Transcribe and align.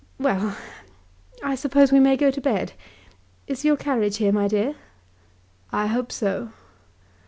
Well, 0.17 0.57
I 1.43 1.53
suppose 1.53 1.91
we 1.91 1.99
may 1.99 2.17
go 2.17 2.31
to 2.31 2.41
bed. 2.41 2.73
Is 3.45 3.63
your 3.63 3.77
carriage 3.77 4.17
here, 4.17 4.31
my 4.31 4.47
dear?" 4.47 4.73
"I 5.71 5.85
hope 5.85 6.11
so." 6.11 6.49